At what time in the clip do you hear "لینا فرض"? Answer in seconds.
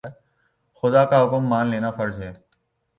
1.67-2.19